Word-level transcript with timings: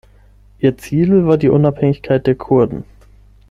Ihr 0.57 0.79
Ziel 0.79 1.27
war 1.27 1.37
die 1.37 1.49
Unabhängigkeit 1.49 2.25
der 2.25 2.33
Kurden. 2.33 2.85